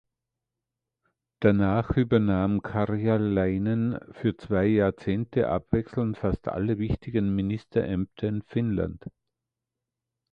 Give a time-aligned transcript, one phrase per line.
[1.41, 9.05] Danach übernahm Karjalainen für zwei Jahrzehnte abwechselnd fast alle wichtigen Ministerämter in Finnland.